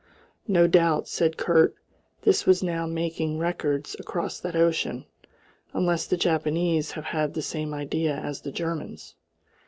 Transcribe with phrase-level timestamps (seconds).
[0.47, 1.75] No doubt, said Kurt,
[2.23, 5.05] this was now making records across that ocean,
[5.73, 9.13] "unless the Japanese have had the same idea as the Germans."